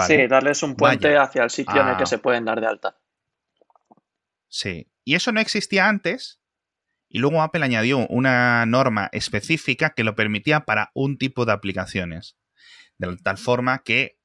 [0.07, 2.97] sí, darles un puente hacia el sitio en el que se pueden dar de alta.
[4.57, 6.41] Sí, y eso no existía antes,
[7.11, 12.39] y luego Apple añadió una norma específica que lo permitía para un tipo de aplicaciones.
[12.97, 14.19] De tal forma que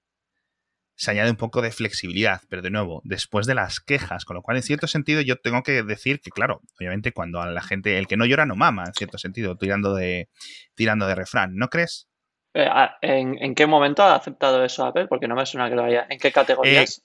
[0.96, 4.42] se añade un poco de flexibilidad, pero de nuevo, después de las quejas, con lo
[4.42, 7.98] cual en cierto sentido yo tengo que decir que, claro, obviamente cuando a la gente,
[7.98, 10.30] el que no llora no mama, en cierto sentido, tirando de,
[10.76, 12.08] tirando de refrán, ¿no crees?
[12.54, 15.08] Eh, ah, ¿en, qué momento ha aceptado eso Apple?
[15.08, 16.08] Porque no me suena que lo haya.
[16.10, 17.04] ¿En qué categorías?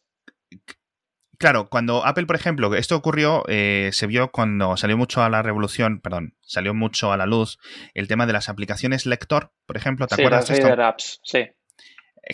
[0.53, 0.59] Eh,
[1.38, 5.42] Claro, cuando Apple, por ejemplo, esto ocurrió, eh, se vio cuando salió mucho a la
[5.42, 7.59] revolución, perdón, salió mucho a la luz
[7.94, 10.83] el tema de las aplicaciones lector, por ejemplo, ¿te acuerdas de esto?
[10.83, 11.51] Apps, sí.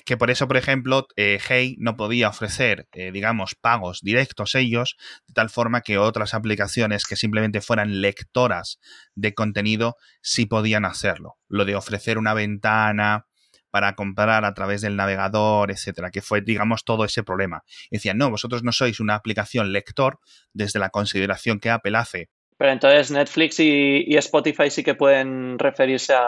[0.06, 4.96] Que por eso, por ejemplo, eh, Hey no podía ofrecer, eh, digamos, pagos directos ellos,
[5.26, 8.78] de tal forma que otras aplicaciones que simplemente fueran lectoras
[9.14, 11.36] de contenido sí podían hacerlo.
[11.48, 13.26] Lo de ofrecer una ventana,
[13.72, 17.64] para comprar a través del navegador, etcétera, que fue, digamos, todo ese problema.
[17.90, 20.20] decían, no, vosotros no sois una aplicación lector
[20.52, 22.28] desde la consideración que Apple hace.
[22.58, 26.20] Pero entonces Netflix y, Spotify sí que pueden referirse a,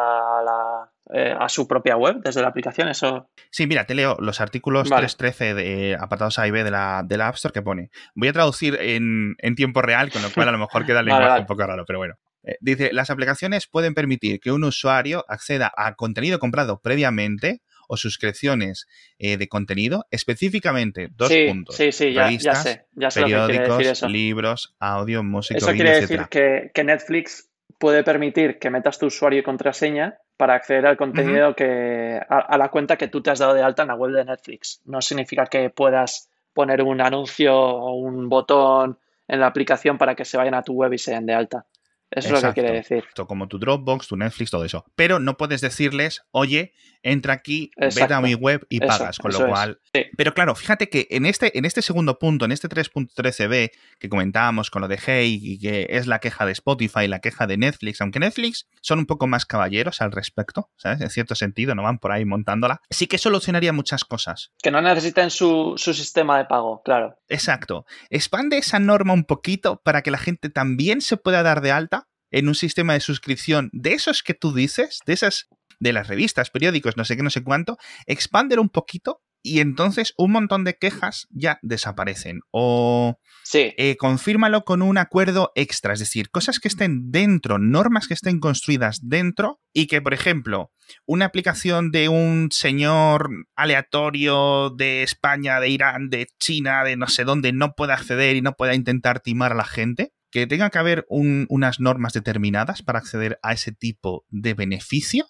[0.45, 3.29] la, eh, a su propia web desde la aplicación, eso.
[3.51, 7.19] Sí, mira, te leo los artículos 313 de apartados A y B de la, de
[7.19, 7.91] la App Store que pone.
[8.15, 11.41] Voy a traducir en, tiempo real, con lo cual a lo mejor queda el lenguaje
[11.41, 12.15] un poco raro, pero bueno.
[12.45, 17.97] Eh, dice, las aplicaciones pueden permitir que un usuario acceda a contenido comprado previamente o
[17.97, 18.87] suscripciones
[19.19, 21.77] eh, de contenido, específicamente dos puntos.
[21.77, 27.51] Sí, sí, ya, sé, ya sé periódicos, libros, audio, música, Eso quiere decir que, Netflix
[27.79, 32.71] puede permitir que metas tu usuario y contraseña para acceder al contenido que a, la
[32.71, 34.81] cuenta que tú te has dado de alta en la web de Netflix.
[34.85, 40.25] No significa que puedas poner un anuncio o un botón en la aplicación para que
[40.25, 41.67] se vayan a tu web y se den de alta.
[42.15, 43.05] Eso es lo que quiere decir.
[43.27, 44.85] Como tu Dropbox, tu Netflix, todo eso.
[44.95, 46.73] Pero no puedes decirles, oye,
[47.05, 49.19] entra aquí, vete a mi web y pagas.
[49.19, 49.79] Con lo cual.
[50.17, 54.71] Pero claro, fíjate que en este, en este segundo punto, en este 3.13b que comentábamos
[54.71, 58.01] con lo de Hey y que es la queja de Spotify, la queja de Netflix,
[58.01, 61.01] aunque Netflix son un poco más caballeros al respecto, ¿sabes?
[61.01, 62.81] En cierto sentido, no van por ahí montándola.
[62.91, 64.53] Sí que solucionaría muchas cosas.
[64.63, 67.19] Que no necesiten su, su sistema de pago, claro.
[67.29, 67.85] Exacto.
[68.09, 72.09] Expande esa norma un poquito para que la gente también se pueda dar de alta
[72.31, 75.49] en un sistema de suscripción de esos que tú dices, de esas
[75.85, 80.15] de las revistas, periódicos, no sé qué, no sé cuánto, expander un poquito y entonces
[80.17, 82.41] un montón de quejas ya desaparecen.
[82.51, 83.75] O sí.
[83.77, 88.41] Eh, confírmalo con un acuerdo extra, es decir, cosas que estén dentro, normas que estén
[88.41, 90.73] construidas dentro y que, por ejemplo,
[91.05, 97.25] una aplicación de un señor aleatorio de España, de Irán, de China, de no sé
[97.25, 100.79] dónde, no pueda acceder y no pueda intentar timar a la gente, que tenga que
[100.79, 105.27] haber unas normas determinadas para acceder a ese tipo de beneficio.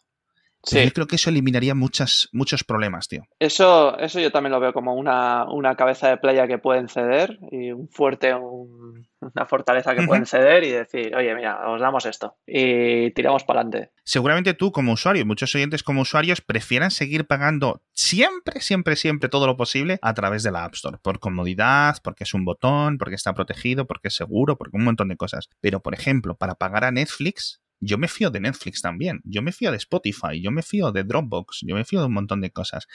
[0.65, 0.85] Sí.
[0.85, 3.23] Yo creo que eso eliminaría muchas, muchos problemas, tío.
[3.39, 7.39] Eso, eso yo también lo veo como una, una cabeza de playa que pueden ceder
[7.51, 12.07] y un fuerte, un, una fortaleza que pueden ceder y decir, oye, mira, os damos
[12.07, 13.93] esto y tiramos para adelante.
[14.05, 19.47] Seguramente tú como usuario, muchos oyentes como usuarios prefieran seguir pagando siempre, siempre, siempre todo
[19.47, 23.15] lo posible a través de la App Store, por comodidad, porque es un botón, porque
[23.15, 25.49] está protegido, porque es seguro, porque un montón de cosas.
[25.61, 29.53] Pero, por ejemplo, para pagar a Netflix, yo me fío de Netflix también, yo me
[29.53, 32.51] fío de Spotify, yo me fío de Dropbox, yo me fío de un montón de
[32.51, 32.87] cosas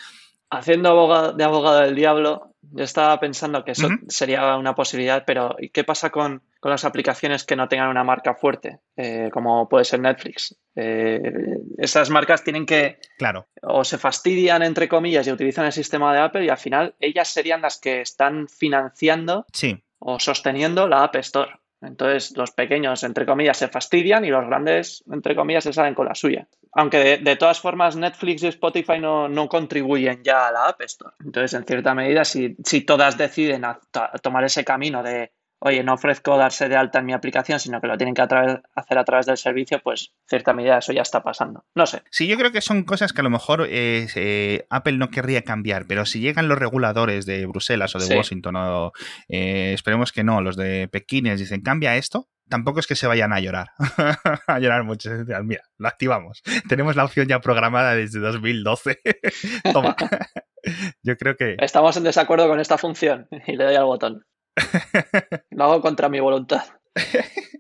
[0.50, 5.56] haciendo abogado, de abogado del diablo, yo estaba pensando que eso sería una posibilidad, pero
[5.72, 10.02] ¿qué pasa con, las aplicaciones que no tengan una marca fuerte, eh, como puede ser
[10.02, 10.58] Netflix?
[10.76, 11.22] Eh,
[11.78, 13.00] esas marcas tienen que...
[13.18, 13.48] Claro.
[13.62, 17.30] O se fastidian, entre comillas, y utilizan el sistema de Apple y al final ellas
[17.30, 19.82] serían las que están financiando sí.
[20.00, 21.59] o sosteniendo la App Store.
[21.82, 26.08] Entonces los pequeños, entre comillas, se fastidian y los grandes, entre comillas, se salen con
[26.08, 26.48] la suya.
[26.74, 31.16] Aunque de, todas formas Netflix y Spotify no, contribuyen ya a la App Store.
[31.24, 33.64] Entonces, en cierta medida, si, si todas deciden
[34.22, 37.88] tomar ese camino de oye, no ofrezco darse de alta en mi aplicación, sino que
[37.88, 41.66] lo tienen que hacer a través del servicio, pues cierta medida eso ya está pasando.
[41.76, 42.02] No sé.
[42.12, 45.86] Sí, yo creo que son cosas que a lo mejor eh, Apple no querría cambiar,
[45.88, 48.92] pero si llegan los reguladores de Bruselas o de Washington, o,
[49.28, 53.32] eh, esperemos que no, los de Pekín dicen, cambia esto, tampoco es que se vayan
[53.34, 53.70] a llorar,
[54.48, 55.12] a llorar mucho.
[55.44, 56.42] Mira, lo activamos.
[56.68, 59.00] Tenemos la opción ya programada desde 2012.
[59.74, 59.96] Toma.
[61.04, 61.56] Yo creo que...
[61.60, 64.26] Estamos en desacuerdo con esta función y le doy al botón.
[65.52, 66.64] Lo hago contra mi voluntad.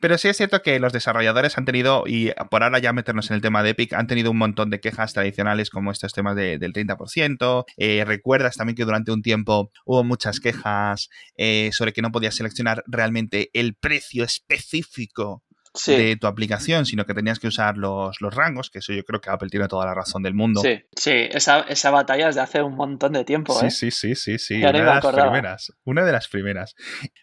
[0.00, 3.36] Pero sí es cierto que los desarrolladores han tenido, y por ahora ya meternos en
[3.36, 6.72] el tema de Epic, han tenido un montón de quejas tradicionales como estos temas del
[6.72, 7.64] 30%.
[7.76, 12.36] Eh, recuerdas también que durante un tiempo hubo muchas quejas eh, sobre que no podías
[12.36, 15.42] seleccionar realmente el precio específico
[15.86, 19.20] de tu aplicación, sino que tenías que usar los, los, rangos, que eso yo creo
[19.20, 20.60] que Apple tiene toda la razón del mundo.
[20.60, 23.58] Sí, sí, esa, esa batalla es de hace un montón de tiempo.
[23.62, 23.70] ¿eh?
[23.70, 25.72] Sí, sí, sí, sí, Una de las primeras.
[25.84, 26.74] Una de las primeras.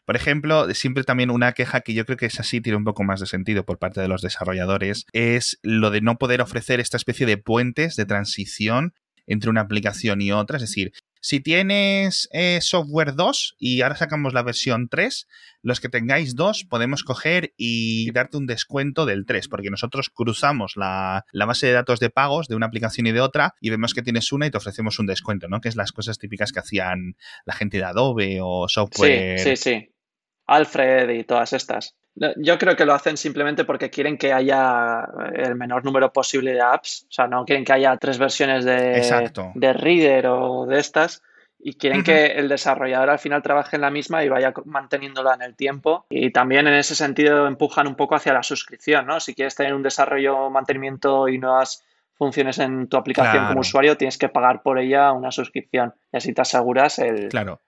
[0.05, 3.03] Por ejemplo, siempre también una queja que yo creo que es así, tiene un poco
[3.03, 6.97] más de sentido por parte de los desarrolladores, es lo de no poder ofrecer esta
[6.97, 8.93] especie de puentes de transición
[9.27, 10.57] entre una aplicación y otra.
[10.57, 10.93] Es decir,
[11.25, 15.27] si tienes eh, software 2 y ahora sacamos la versión 3,
[15.63, 20.73] los que tengáis 2 podemos coger y darte un descuento del 3, porque nosotros cruzamos
[20.75, 24.03] la, base de datos de pagos de una aplicación y de otra y vemos que
[24.03, 25.61] tienes una y te ofrecemos un descuento, ¿no?
[25.61, 29.39] Que es las cosas típicas que hacían la gente de Adobe o software.
[29.39, 29.95] Sí, sí, sí.
[30.45, 31.95] Alfred y todas estas.
[32.15, 36.61] Yo creo que lo hacen simplemente porque quieren que haya el menor número posible de
[36.61, 37.05] apps.
[37.09, 39.01] O sea, no quieren que haya tres versiones de,
[39.53, 41.21] de Reader o de estas.
[41.59, 45.41] Y quieren que el desarrollador al final trabaje en la misma y vaya manteniéndola en
[45.41, 46.05] el tiempo.
[46.09, 49.19] Y también en ese sentido empujan un poco hacia la suscripción, ¿no?
[49.19, 54.17] Si quieres tener un desarrollo, mantenimiento y nuevas funciones en tu aplicación como usuario, tienes
[54.17, 55.93] que pagar por ella una suscripción.
[56.13, 57.29] Y así te aseguras el...
[57.29, 57.59] Claro.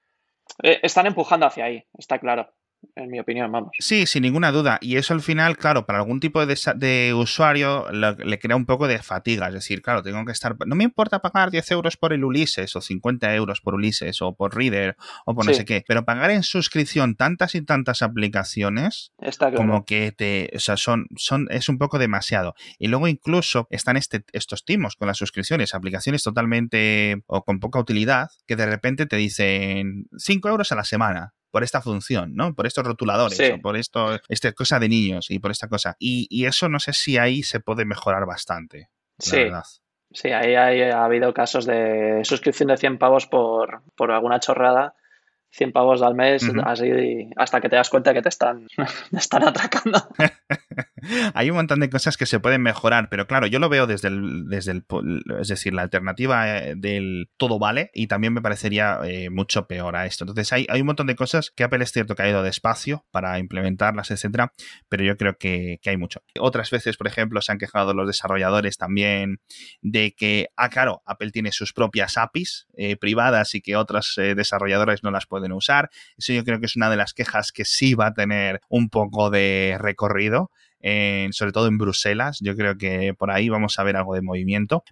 [0.64, 2.50] Eh, están empujando hacia ahí, está claro
[2.96, 3.72] en mi opinión, vamos.
[3.80, 4.80] Sí, sin ninguna duda.
[4.82, 9.00] Y eso al final, claro, para algún tipo de, usuario le crea un poco de
[9.00, 9.48] fatiga.
[9.48, 10.56] Es decir, claro, tengo que estar.
[10.66, 14.36] No me importa pagar 10 euros por el Ulises o 50 euros por Ulises o
[14.36, 15.84] por Reader o por no sé qué.
[15.88, 19.14] Pero pagar en suscripción tantas y tantas aplicaciones,
[19.56, 20.50] como que te.
[20.56, 22.56] O sea, son, son, es un poco demasiado.
[22.80, 27.80] Y luego incluso están este, estos timos con las suscripciones, aplicaciones totalmente o con poca
[27.80, 32.54] utilidad, que de repente te dicen 5 euros a la semana por esta función, ¿no?
[32.54, 35.96] Por estos rotuladores, o por esto, esta cosa de niños y por esta cosa.
[35.98, 38.92] Y, eso no sé si ahí se puede mejorar bastante.
[39.18, 39.38] Sí.
[39.38, 39.64] Verdad.
[40.12, 44.94] Sí, ahí, ha habido casos de suscripción de 100 pavos por, por alguna chorrada
[45.52, 48.68] 100 pavos al mes, así hasta que te das cuenta que te están,
[49.12, 50.00] están atracando.
[51.34, 54.10] Hay un montón de cosas que se pueden mejorar, pero claro, yo lo veo desde
[54.10, 54.86] el, desde el
[55.40, 59.96] es decir, la alternativa eh, del todo vale y también me parecería eh, mucho peor
[59.96, 60.24] a esto.
[60.24, 63.06] Entonces hay, hay, un montón de cosas que Apple es cierto que ha ido despacio
[63.12, 64.54] para implementarlas, etcétera,
[64.90, 66.22] pero yo creo que, hay mucho.
[66.40, 69.40] Otras veces, por ejemplo, se han quejado los desarrolladores también
[69.82, 75.04] de que, ah, claro, Apple tiene sus propias APIs eh, privadas y que otras desarrolladores
[75.04, 75.90] no las pueden pueden usar.
[76.18, 78.90] Eso yo creo que es una de las quejas que sí va a tener un
[78.90, 80.52] poco de recorrido.
[81.32, 82.40] sobre todo en Bruselas.
[82.42, 84.84] Yo creo que por ahí vamos a ver algo de movimiento.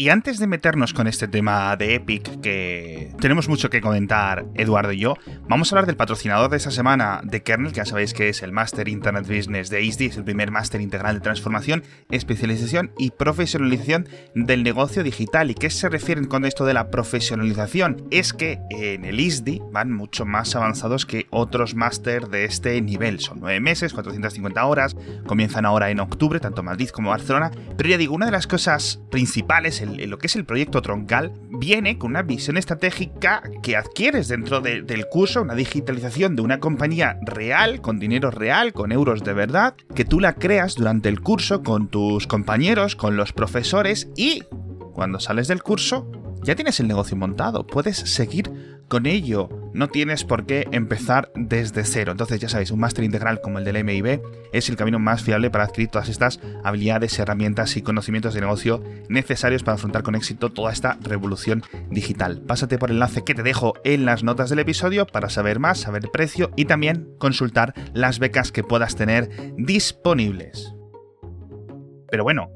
[0.00, 4.92] Y antes de meternos con este tema de Epic, que tenemos mucho que comentar, Eduardo
[4.92, 5.14] y yo,
[5.46, 8.42] vamos a hablar del patrocinador de esta semana de Kernel, que ya sabéis que es
[8.42, 13.10] el Master Internet Business de ISDI, es el primer máster integral de transformación, especialización y
[13.10, 15.50] profesionalización del negocio digital.
[15.50, 18.02] ¿Y qué se refiere con esto de la profesionalización?
[18.10, 23.20] Es que en el ISDI van mucho más avanzados que otros máster de este nivel.
[23.20, 27.50] Son nueve meses, 450 horas, comienzan ahora en octubre, tanto Madrid como Barcelona.
[27.76, 31.98] Pero ya digo, una de las cosas principales lo que es el proyecto troncal, viene
[31.98, 37.80] con una visión estratégica que adquieres dentro del curso, una digitalización de una compañía real,
[37.80, 41.88] con dinero real, con euros de verdad, que tú la creas durante el curso con
[41.88, 44.42] tus compañeros, con los profesores y
[44.92, 46.10] cuando sales del curso
[46.42, 48.50] ya tienes el negocio montado, puedes seguir
[48.90, 49.48] con ello.
[49.72, 52.10] No tienes por qué empezar desde cero.
[52.10, 54.20] Entonces, ya sabéis, un máster integral como el del MIB
[54.52, 58.82] es el camino más fiable para adquirir todas estas habilidades, herramientas y conocimientos de negocio
[59.08, 62.42] necesarios para afrontar con éxito toda esta revolución digital.
[62.42, 65.78] Pásate por el enlace que te dejo en las notas del episodio para saber más,
[65.78, 70.74] saber precio y también consultar las becas que puedas tener disponibles.
[72.10, 72.50] Pero bueno,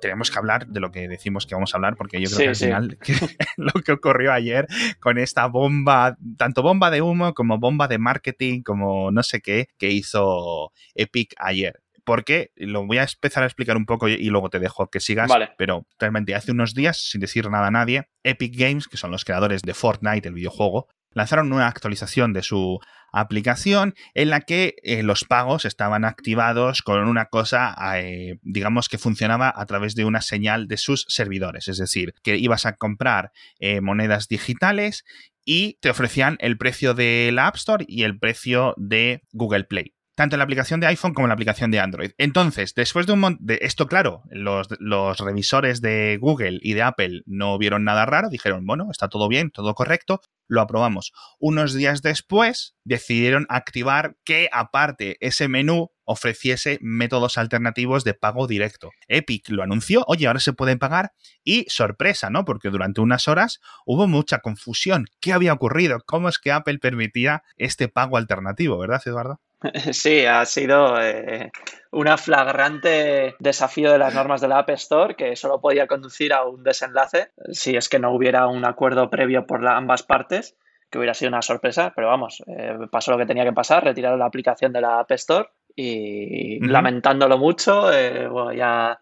[0.00, 2.48] tenemos que hablar de lo que decimos que vamos a hablar, porque yo creo que
[2.48, 2.98] al final
[3.56, 4.66] lo que ocurrió ayer
[5.00, 9.68] con esta bomba, tanto bomba de humo como bomba de marketing, como no sé qué,
[9.78, 14.50] que hizo Epic ayer porque lo voy a empezar a explicar un poco y luego
[14.50, 15.28] te dejo que sigas.
[15.28, 15.50] Vale.
[15.56, 19.24] Pero realmente hace unos días, sin decir nada a nadie, Epic Games, que son los
[19.24, 22.78] creadores de Fortnite, el videojuego, lanzaron una actualización de su
[23.12, 28.98] aplicación en la que eh, los pagos estaban activados con una cosa, eh, digamos que
[28.98, 33.32] funcionaba a través de una señal de sus servidores, es decir, que ibas a comprar
[33.58, 35.04] eh, monedas digitales
[35.44, 39.94] y te ofrecían el precio de la App Store y el precio de Google Play
[40.20, 42.10] tanto en la aplicación de iPhone como en la aplicación de Android.
[42.18, 46.82] Entonces, después de un montón de esto, claro, los, los, revisores de Google y de
[46.82, 51.12] Apple no vieron nada raro, dijeron, bueno, está todo bien, todo correcto, lo aprobamos.
[51.38, 58.90] Unos días después decidieron activar que aparte ese menú ofreciese métodos alternativos de pago directo.
[59.08, 61.12] Epic lo anunció, oye, ahora se pueden pagar
[61.44, 62.44] y sorpresa, ¿no?
[62.44, 65.06] Porque durante unas horas hubo mucha confusión.
[65.18, 66.00] ¿Qué había ocurrido?
[66.04, 69.40] ¿Cómo es que Apple permitía este pago alternativo, verdad, Eduardo?
[69.92, 71.50] Sí, ha sido eh,
[71.92, 76.44] un flagrante desafío de las normas de la App Store que solo podía conducir a
[76.44, 80.56] un desenlace si es que no hubiera un acuerdo previo por ambas partes,
[80.90, 84.18] que hubiera sido una sorpresa, pero vamos, eh, pasó lo que tenía que pasar, retiraron
[84.18, 89.00] la aplicación de la App Store y lamentándolo mucho, eh, ya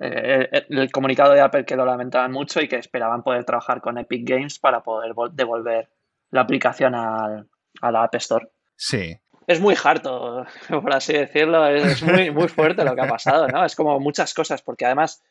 [0.00, 4.26] el comunicado de Apple que lo lamentaban mucho y que esperaban poder trabajar con Epic
[4.26, 5.90] Games para poder devolver
[6.30, 7.44] la aplicación a
[7.82, 8.48] la App Store.
[8.74, 11.66] Sí, es muy harto, por así decirlo.
[11.66, 13.64] Es muy, muy fuerte lo que ha pasado, ¿no?
[13.64, 15.22] Es como muchas cosas, porque además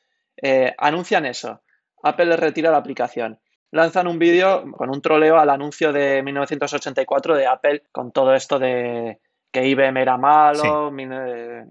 [0.41, 1.62] eh, anuncian eso.
[2.04, 3.39] Apple les retira la aplicación.
[3.71, 8.60] Lanzan un vídeo con un troleo al anuncio de 1984 de Apple con todo esto
[8.60, 9.19] de
[9.52, 11.65] que IBM era malo, eh,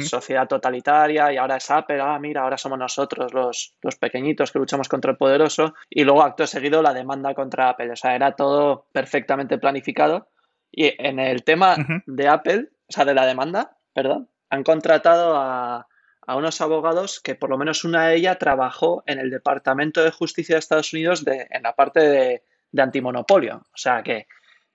[0.00, 4.58] sociedad totalitaria y ahora es Apple, ah, mira, ahora somos nosotros los, los, pequeñitos que
[4.58, 7.92] luchamos contra el poderoso y luego acto seguido la demanda contra Apple.
[7.92, 10.28] O sea, era todo perfectamente planificado
[10.70, 11.76] y en el tema
[12.06, 15.86] de Apple, o sea, de la demanda, perdón, han contratado a,
[16.26, 20.10] a, unos abogados que por lo menos una de ellas trabajó en el Departamento de
[20.10, 23.56] Justicia de Estados Unidos de, en la parte de, de antimonopolio.
[23.56, 24.26] O sea que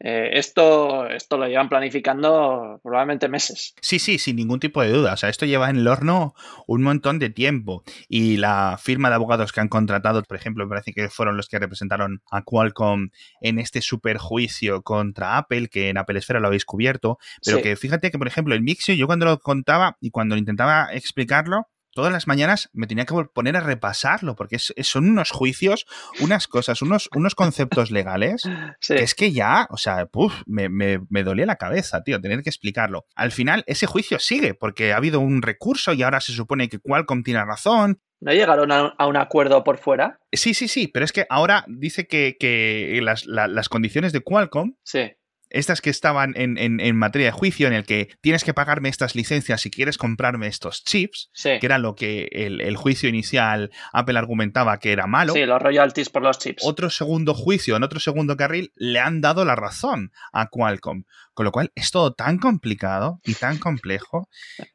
[0.05, 3.73] eh, esto, esto lo llevan planificando probablemente meses.
[3.79, 5.13] Sí, sí, sin ningún tipo de duda.
[5.13, 6.35] O sea, esto lleva en el horno
[6.67, 7.83] un montón de tiempo.
[8.09, 11.47] Y la firma de abogados que han contratado, por ejemplo, me parece que fueron los
[11.47, 16.65] que representaron a Qualcomm en este superjuicio contra Apple, que en Apple Esfera lo habéis
[16.65, 17.17] cubierto.
[17.45, 20.89] Pero que fíjate que, por ejemplo, el Mixio, yo cuando lo contaba y cuando intentaba
[20.91, 25.85] explicarlo, todas las mañanas me tenía que poner a repasarlo, porque son unos juicios,
[26.19, 28.43] unas cosas, unos, unos conceptos legales,
[28.87, 30.07] que es que ya, o sea,
[30.45, 33.05] me, me, dolía la cabeza, tío, tener que explicarlo.
[33.15, 36.79] Al final, ese juicio sigue, porque ha habido un recurso y ahora se supone que
[36.79, 38.01] Qualcomm tiene razón.
[38.19, 40.19] ¿No llegaron a, un acuerdo por fuera?
[40.31, 45.11] Sí, sí, sí, pero es que ahora dice que, las, las condiciones de Qualcomm sí
[45.53, 49.61] estas que estaban en, materia de juicio, en el que tienes que pagarme estas licencias
[49.61, 54.91] si quieres comprarme estos chips, que era lo que el, juicio inicial Apple argumentaba que
[54.91, 55.33] era malo.
[55.33, 56.63] Sí, los royalties por los chips.
[56.65, 61.03] Otro segundo juicio, en otro segundo carril, le han dado la razón a Qualcomm.
[61.33, 64.29] Con lo cual es todo tan complicado y tan complejo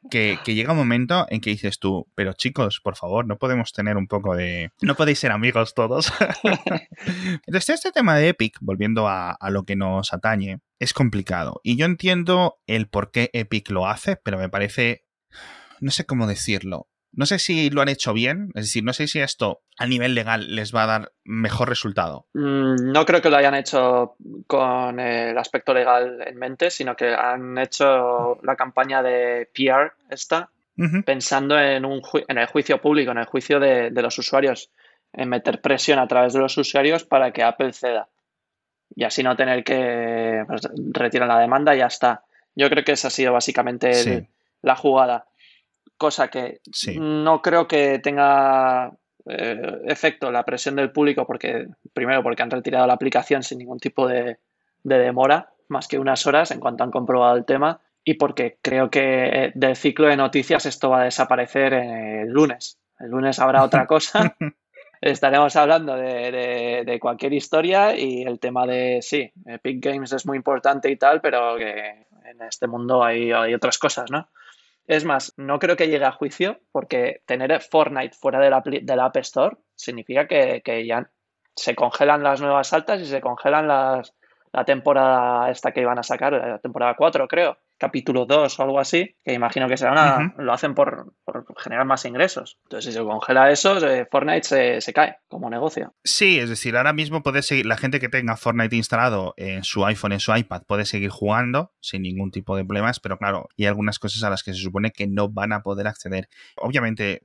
[0.09, 3.97] que, llega un momento en que dices tú, pero chicos, por favor, no podemos tener
[3.97, 4.71] un poco de...
[4.81, 6.11] No podéis ser amigos todos.
[7.45, 11.61] Entonces, este tema de Epic, volviendo a, a lo que nos atañe, es complicado.
[11.63, 15.05] Y yo entiendo el por qué Epic lo hace, pero me parece...
[15.79, 16.89] No sé cómo decirlo.
[17.11, 20.13] No sé si lo han hecho bien, es decir, no sé si esto a nivel
[20.13, 22.27] legal les va a dar mejor resultado.
[22.33, 24.15] Mm, no creo que lo hayan hecho
[24.47, 30.49] con el aspecto legal en mente, sino que han hecho la campaña de PR esta,
[31.05, 34.71] pensando en, un en el juicio público, en el juicio de, los usuarios,
[35.11, 38.07] en meter presión a través de los usuarios para que Apple ceda.
[38.95, 40.61] Y así no tener que pues,
[40.93, 42.23] retirar la demanda y ya está.
[42.55, 44.29] Yo creo que esa ha sido básicamente
[44.61, 45.25] la jugada
[45.99, 46.61] cosa que
[46.97, 48.91] no creo que tenga
[49.27, 53.77] eh, efecto la presión del público porque primero porque han retirado la aplicación sin ningún
[53.77, 54.39] tipo de,
[54.81, 59.25] demora más que unas horas en cuanto han comprobado el tema y porque creo que
[59.25, 62.79] eh, del ciclo de noticias esto va a desaparecer el lunes.
[62.97, 64.35] El lunes habrá otra cosa.
[65.01, 70.89] Estaremos hablando de, cualquier historia y el tema de sí Epic Games es muy importante
[70.89, 74.29] y tal pero que en este mundo hay, hay otras cosas no
[74.89, 79.17] es más, no creo que llegue a juicio porque tener Fortnite fuera de la, App
[79.17, 81.11] Store significa que, que, ya
[81.55, 84.15] se congelan las nuevas altas y se congelan las,
[84.51, 88.79] la temporada esta que iban a sacar, la temporada 4 creo capítulo 2 o algo
[88.79, 91.13] así, que imagino que será una, lo hacen por,
[91.57, 92.59] generar más ingresos.
[92.63, 95.95] Entonces, si se congela eso, eh, Fortnite se, cae como negocio.
[96.03, 99.85] Sí, es decir, ahora mismo puede seguir, la gente que tenga Fortnite instalado en su
[99.85, 103.65] iPhone, en su iPad, puede seguir jugando sin ningún tipo de problemas, pero claro, hay
[103.65, 106.27] algunas cosas a las que se supone que no van a poder acceder.
[106.57, 107.21] Obviamente,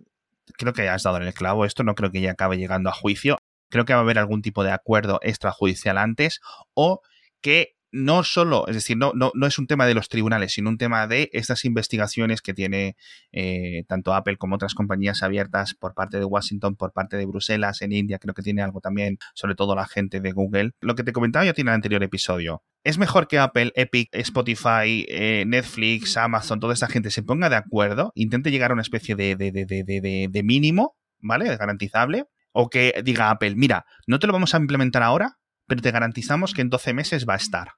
[0.57, 2.93] creo que has dado en el clavo esto, no creo que ya acabe llegando a
[2.93, 3.39] juicio.
[3.71, 6.41] Creo que va a haber algún tipo de acuerdo extrajudicial antes
[6.75, 7.01] o
[7.41, 10.69] que no solo, es decir, no, no, no, es un tema de los tribunales, sino
[10.69, 12.97] un tema de estas investigaciones que tiene
[13.31, 17.83] eh, tanto Apple como otras compañías abiertas por parte de Washington, por parte de Bruselas,
[17.83, 20.73] en India, creo que tiene algo también, sobre todo la gente de Google.
[20.81, 22.65] Lo que te comentaba yo tiene el anterior episodio.
[22.83, 27.57] Es mejor que Apple, Epic, Spotify, eh, Netflix, Amazon, toda esta gente se ponga de
[27.57, 31.57] acuerdo, intente llegar a una especie de, de, de, de mínimo, ¿vale?
[31.57, 32.25] Garantizable.
[32.51, 36.55] O que diga Apple, mira, no te lo vamos a implementar ahora, pero te garantizamos
[36.55, 37.69] que en 12 meses va a estar.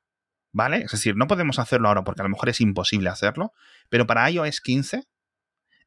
[0.56, 0.78] ¿Vale?
[0.78, 3.52] Es decir, no podemos hacerlo ahora porque a lo mejor es imposible hacerlo,
[3.90, 5.04] pero para iOS 15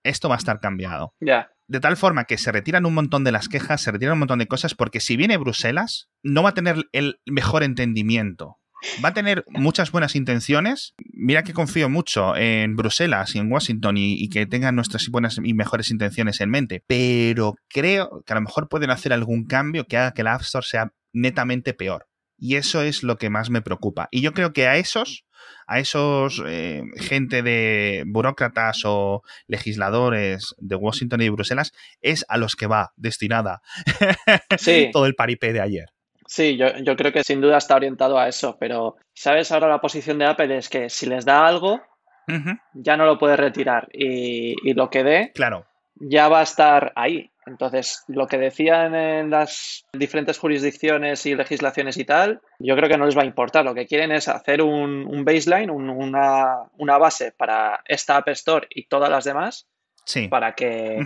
[0.04, 1.16] esto va a estar cambiado.
[1.20, 1.50] Ya.
[1.68, 4.40] De tal forma que se retiran un montón de las quejas, se retiran un montón
[4.40, 8.60] de cosas, porque si viene Bruselas, no va a tener el mejor entendimiento.
[9.04, 10.94] Va a tener muchas buenas intenciones.
[11.14, 15.38] Mira que confío mucho en Bruselas y en Washington y, y, que tengan nuestras buenas
[15.44, 16.84] y mejores intenciones en mente.
[16.88, 20.42] Pero creo que a lo mejor pueden hacer algún cambio que haga que la App
[20.42, 22.09] Store sea netamente peor.
[22.40, 24.08] Y eso es lo que más me preocupa.
[24.12, 25.26] Y yo creo que a esos,
[25.68, 32.38] a esos eh, gente de burócratas o legisladores de Washington y de Bruselas, es a
[32.38, 33.62] los que va destinada
[34.94, 35.90] todo el paripé de ayer.
[36.26, 39.52] Sí, yo, yo, creo que sin duda está orientado a eso, pero ¿sabes?
[39.52, 41.82] Ahora la posición de Apple es que si les da algo,
[42.74, 45.66] ya no lo puede retirar y, y lo que dé, claro.
[45.96, 47.32] ya va a estar ahí.
[47.50, 52.98] Entonces, lo que decían en las diferentes jurisdicciones y legislaciones y tal, yo creo que
[52.98, 53.66] no les va a importar.
[53.66, 59.10] Lo que quieren es hacer un, baseline, una, base para esta App Store y todas
[59.10, 59.68] las demás,
[60.06, 60.28] sí.
[60.28, 61.00] para que...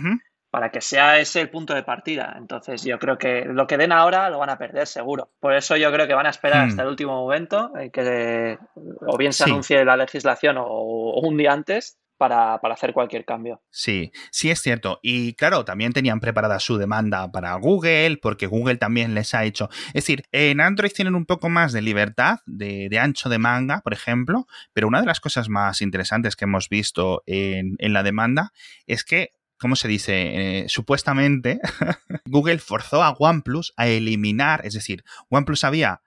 [0.50, 2.36] Para que sea ese el punto de partida.
[2.38, 5.30] Entonces, yo creo que lo que den ahora lo van a perder seguro.
[5.40, 6.68] Por eso, yo creo que van a esperar hmm.
[6.68, 8.56] hasta el último momento, en que
[9.04, 13.62] o bien se anuncie la legislación o un día antes, para, hacer cualquier cambio.
[13.70, 14.98] Sí, sí es cierto.
[15.02, 19.68] Y claro, también tenían preparada su demanda para Google, porque Google también les ha hecho.
[19.88, 23.92] Es decir, en Android tienen un poco más de libertad, de, ancho de manga, por
[23.92, 28.52] ejemplo, pero una de las cosas más interesantes que hemos visto en, la demanda
[28.86, 30.62] es que ¿cómo se dice?
[30.62, 31.60] Eh, supuestamente
[32.24, 36.00] Google forzó a OnePlus a eliminar, es decir, OnePlus había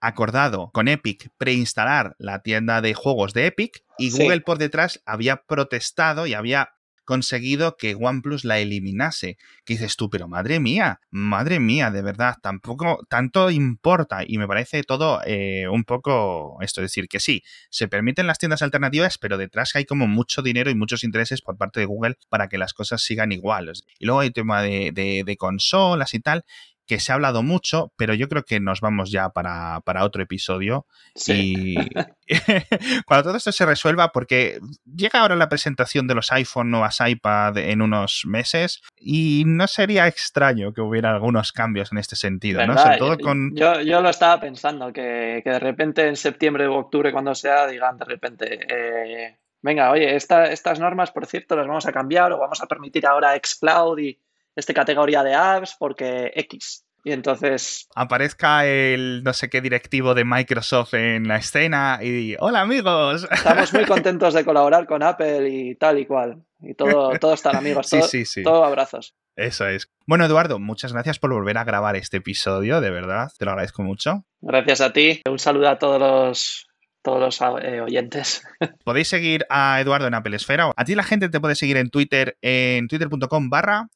[0.00, 5.42] acordado con Epic preinstalar la tienda de juegos de Epic y Google por detrás había
[5.42, 6.70] protestado y había
[7.08, 9.38] conseguido que OnePlus la eliminase.
[9.64, 14.24] Que dices tú, pero madre mía, madre mía, de verdad, tampoco, tanto importa.
[14.26, 18.36] Y me parece todo eh, un poco esto, es decir, que sí, se permiten las
[18.36, 22.18] tiendas alternativas, pero detrás hay como mucho dinero y muchos intereses por parte de Google
[22.28, 23.84] para que las cosas sigan iguales.
[23.98, 24.92] Y luego hay tema de,
[25.24, 26.44] de consolas y tal,
[26.88, 30.86] que se ha hablado mucho, pero yo creo que nos vamos ya para, otro episodio.
[31.26, 31.76] Y
[33.06, 37.58] cuando todo esto se resuelva, porque llega ahora la presentación de los iPhone nuevas iPad
[37.58, 42.76] en unos meses, y no sería extraño que hubiera algunos cambios en este sentido, ¿no?
[42.76, 43.54] Sobre todo con...
[43.54, 47.98] Yo, yo, lo estaba pensando, que, de repente en septiembre o octubre, cuando sea, digan
[47.98, 48.66] de repente.
[48.68, 53.06] Eh, venga, oye, estas normas, por cierto, las vamos a cambiar o vamos a permitir
[53.06, 54.18] ahora Xcloud y
[54.58, 56.84] esta categoría de apps porque X.
[57.04, 57.88] Y entonces...
[57.94, 63.26] Aparezca el no sé qué directivo de Microsoft en la escena y hola amigos.
[63.30, 66.42] Estamos muy contentos de colaborar con Apple y tal y cual.
[66.60, 69.14] Y todo, todo están amigos, todo, sí, sí, todo abrazos.
[69.36, 69.88] Eso es.
[70.06, 73.84] Bueno, Eduardo, muchas gracias por volver a grabar este episodio, de verdad, te lo agradezco
[73.84, 74.24] mucho.
[74.40, 75.22] Gracias a ti.
[75.30, 76.66] Un saludo a todos los
[77.02, 78.42] todos los eh, oyentes.
[78.84, 80.72] Podéis seguir a Eduardo en Apple Esfera.
[80.76, 83.88] A ti la gente te puede seguir en Twitter en twitter.com barra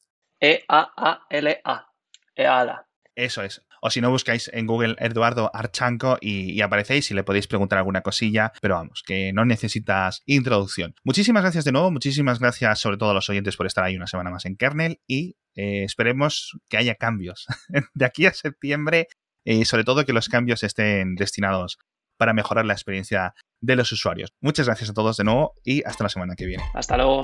[0.43, 1.87] e-A-A-L-A.
[2.35, 2.87] E-A-L-A.
[3.15, 3.65] Eso es.
[3.81, 8.01] O si no, buscáis en Google Eduardo Archanco y, aparecéis y le podéis preguntar alguna
[8.01, 10.95] cosilla, pero vamos, que no necesitas introducción.
[11.03, 14.07] Muchísimas gracias de nuevo, muchísimas gracias sobre todo a los oyentes por estar ahí una
[14.07, 17.45] semana más en Kernel y eh, esperemos que haya cambios
[17.93, 19.07] de aquí a septiembre
[19.45, 21.77] y sobre todo que los cambios estén destinados
[22.17, 24.33] para mejorar la experiencia de los usuarios.
[24.39, 26.63] Muchas gracias a todos de nuevo y hasta la semana que viene.
[26.73, 27.21] Hasta luego.